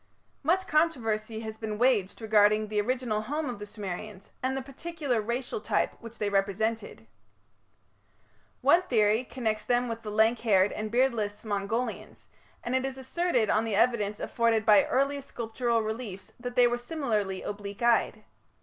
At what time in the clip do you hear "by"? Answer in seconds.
14.65-14.85